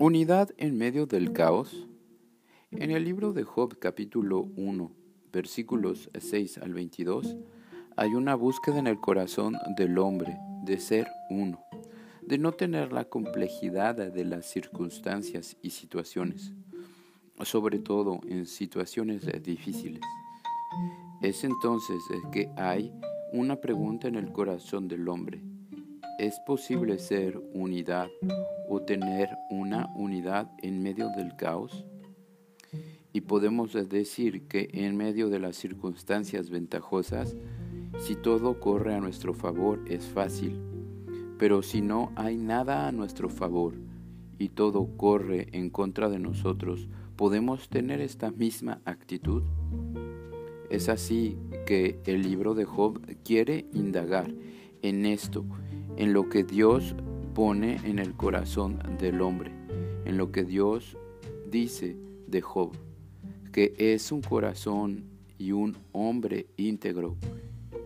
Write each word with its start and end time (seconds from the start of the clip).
Unidad 0.00 0.50
en 0.58 0.78
medio 0.78 1.06
del 1.06 1.32
caos. 1.32 1.88
En 2.70 2.92
el 2.92 3.04
libro 3.04 3.32
de 3.32 3.42
Job 3.42 3.80
capítulo 3.80 4.48
1, 4.56 4.92
versículos 5.32 6.08
6 6.16 6.58
al 6.58 6.72
22, 6.72 7.36
hay 7.96 8.14
una 8.14 8.36
búsqueda 8.36 8.78
en 8.78 8.86
el 8.86 9.00
corazón 9.00 9.56
del 9.76 9.98
hombre 9.98 10.38
de 10.62 10.78
ser 10.78 11.08
uno, 11.30 11.64
de 12.22 12.38
no 12.38 12.52
tener 12.52 12.92
la 12.92 13.06
complejidad 13.06 13.96
de 13.96 14.24
las 14.24 14.46
circunstancias 14.46 15.56
y 15.62 15.70
situaciones, 15.70 16.52
sobre 17.42 17.80
todo 17.80 18.20
en 18.28 18.46
situaciones 18.46 19.26
difíciles. 19.42 20.02
Es 21.22 21.42
entonces 21.42 21.98
que 22.30 22.48
hay 22.56 22.92
una 23.32 23.56
pregunta 23.56 24.06
en 24.06 24.14
el 24.14 24.30
corazón 24.30 24.86
del 24.86 25.08
hombre. 25.08 25.42
¿Es 26.20 26.38
posible 26.46 27.00
ser 27.00 27.36
unidad 27.52 28.08
o 28.68 28.80
tener 28.80 29.30
una 29.50 29.92
unidad 29.96 30.50
en 30.62 30.82
medio 30.82 31.08
del 31.16 31.36
caos? 31.36 31.86
Y 33.12 33.22
podemos 33.22 33.72
decir 33.88 34.46
que 34.46 34.68
en 34.72 34.96
medio 34.96 35.30
de 35.30 35.38
las 35.38 35.56
circunstancias 35.56 36.50
ventajosas, 36.50 37.36
si 37.98 38.14
todo 38.14 38.60
corre 38.60 38.94
a 38.94 39.00
nuestro 39.00 39.34
favor 39.34 39.82
es 39.88 40.06
fácil, 40.06 40.60
pero 41.38 41.62
si 41.62 41.80
no 41.80 42.12
hay 42.16 42.36
nada 42.36 42.86
a 42.86 42.92
nuestro 42.92 43.28
favor 43.28 43.74
y 44.38 44.50
todo 44.50 44.96
corre 44.96 45.48
en 45.52 45.70
contra 45.70 46.08
de 46.08 46.18
nosotros, 46.18 46.88
¿podemos 47.16 47.68
tener 47.68 48.00
esta 48.00 48.30
misma 48.30 48.80
actitud? 48.84 49.42
Es 50.70 50.88
así 50.88 51.38
que 51.66 52.00
el 52.04 52.22
libro 52.22 52.54
de 52.54 52.64
Job 52.64 53.00
quiere 53.24 53.66
indagar 53.72 54.32
en 54.82 55.06
esto, 55.06 55.44
en 55.96 56.12
lo 56.12 56.28
que 56.28 56.44
Dios 56.44 56.94
pone 57.38 57.76
en 57.84 58.00
el 58.00 58.14
corazón 58.14 58.80
del 58.98 59.20
hombre, 59.20 59.52
en 60.04 60.16
lo 60.16 60.32
que 60.32 60.42
Dios 60.42 60.96
dice 61.48 61.96
de 62.26 62.40
Job, 62.40 62.72
que 63.52 63.74
es 63.78 64.10
un 64.10 64.22
corazón 64.22 65.04
y 65.38 65.52
un 65.52 65.76
hombre 65.92 66.48
íntegro, 66.56 67.16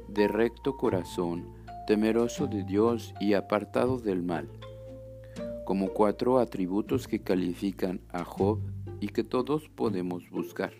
de 0.09 0.27
recto 0.27 0.79
corazón, 0.79 1.49
temeroso 1.87 2.47
de 2.47 2.65
Dios 2.65 3.13
y 3.21 3.35
apartado 3.35 3.99
del 3.99 4.23
mal, 4.23 4.49
como 5.67 5.89
cuatro 5.89 6.39
atributos 6.39 7.07
que 7.07 7.21
califican 7.21 8.01
a 8.09 8.25
Job 8.25 8.59
y 9.01 9.09
que 9.09 9.23
todos 9.23 9.69
podemos 9.69 10.31
buscar. 10.31 10.73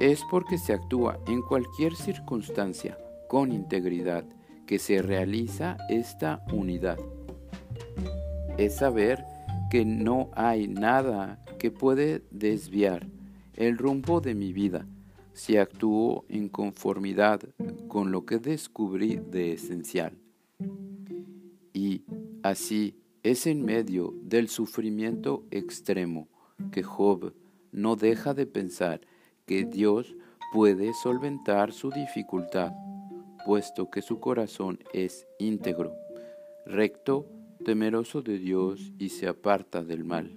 Es 0.00 0.20
porque 0.32 0.58
se 0.58 0.72
actúa 0.72 1.20
en 1.28 1.42
cualquier 1.42 1.94
circunstancia 1.94 2.98
con 3.28 3.52
integridad 3.52 4.24
que 4.66 4.78
se 4.78 5.02
realiza 5.02 5.76
esta 5.88 6.44
unidad. 6.52 6.98
Es 8.58 8.76
saber 8.76 9.24
que 9.70 9.84
no 9.84 10.30
hay 10.34 10.68
nada 10.68 11.40
que 11.58 11.70
puede 11.70 12.22
desviar 12.30 13.06
el 13.54 13.78
rumbo 13.78 14.20
de 14.20 14.34
mi 14.34 14.52
vida 14.52 14.86
si 15.32 15.56
actúo 15.56 16.24
en 16.28 16.48
conformidad 16.48 17.40
con 17.88 18.12
lo 18.12 18.24
que 18.24 18.38
descubrí 18.38 19.16
de 19.16 19.52
esencial. 19.52 20.16
Y 21.72 22.04
así 22.42 22.96
es 23.22 23.46
en 23.46 23.64
medio 23.64 24.14
del 24.22 24.48
sufrimiento 24.48 25.44
extremo 25.50 26.28
que 26.70 26.82
Job 26.82 27.34
no 27.72 27.96
deja 27.96 28.32
de 28.34 28.46
pensar 28.46 29.00
que 29.46 29.64
Dios 29.64 30.14
puede 30.52 30.92
solventar 31.02 31.72
su 31.72 31.90
dificultad 31.90 32.72
puesto 33.44 33.90
que 33.90 34.02
su 34.02 34.20
corazón 34.20 34.78
es 34.92 35.26
íntegro, 35.38 35.92
recto, 36.66 37.26
temeroso 37.64 38.22
de 38.22 38.38
Dios 38.38 38.92
y 38.98 39.10
se 39.10 39.28
aparta 39.28 39.84
del 39.84 40.04
mal. 40.04 40.36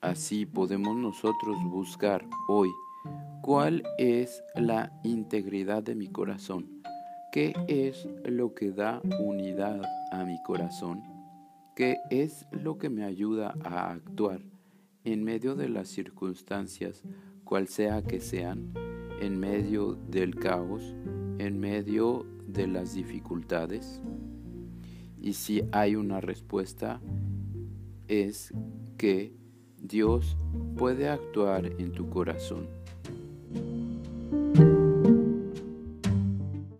Así 0.00 0.46
podemos 0.46 0.96
nosotros 0.96 1.56
buscar 1.64 2.24
hoy 2.48 2.68
cuál 3.42 3.82
es 3.98 4.42
la 4.54 4.92
integridad 5.02 5.82
de 5.82 5.94
mi 5.94 6.08
corazón, 6.08 6.82
qué 7.32 7.54
es 7.66 8.06
lo 8.24 8.54
que 8.54 8.70
da 8.70 9.00
unidad 9.18 9.82
a 10.12 10.24
mi 10.24 10.40
corazón, 10.42 11.02
qué 11.74 11.98
es 12.10 12.46
lo 12.52 12.78
que 12.78 12.90
me 12.90 13.04
ayuda 13.04 13.54
a 13.64 13.90
actuar 13.90 14.40
en 15.04 15.24
medio 15.24 15.54
de 15.54 15.68
las 15.68 15.88
circunstancias, 15.88 17.02
cual 17.44 17.68
sea 17.68 18.02
que 18.02 18.20
sean, 18.20 18.72
en 19.20 19.38
medio 19.38 19.94
del 19.94 20.34
caos, 20.34 20.94
en 21.38 21.58
medio 21.58 22.26
de 22.46 22.66
las 22.66 22.94
dificultades? 22.94 24.02
Y 25.20 25.32
si 25.32 25.62
hay 25.72 25.96
una 25.96 26.20
respuesta, 26.20 27.00
es 28.06 28.52
que 28.96 29.32
Dios 29.80 30.36
puede 30.76 31.08
actuar 31.08 31.66
en 31.66 31.92
tu 31.92 32.08
corazón 32.08 32.68